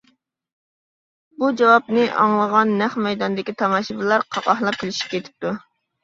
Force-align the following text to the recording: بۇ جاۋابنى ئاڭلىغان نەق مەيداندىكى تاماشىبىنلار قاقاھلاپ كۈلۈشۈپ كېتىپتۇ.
بۇ 1.41 1.49
جاۋابنى 1.59 2.05
ئاڭلىغان 2.23 2.71
نەق 2.79 2.95
مەيداندىكى 3.07 3.53
تاماشىبىنلار 3.59 4.25
قاقاھلاپ 4.37 4.79
كۈلۈشۈپ 4.85 5.13
كېتىپتۇ. 5.13 5.53